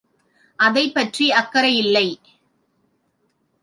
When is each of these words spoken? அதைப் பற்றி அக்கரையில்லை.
அதைப் 0.59 0.93
பற்றி 0.93 1.31
அக்கரையில்லை. 1.31 2.19